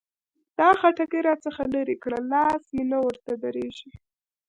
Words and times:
دا 0.59 0.69
خټکي 0.79 1.19
را 1.27 1.35
څخه 1.45 1.63
لري 1.75 1.95
کړه؛ 2.03 2.19
لاس 2.31 2.63
مې 2.73 2.83
نه 2.91 2.97
ورته 3.05 3.31
درېږي. 3.43 3.91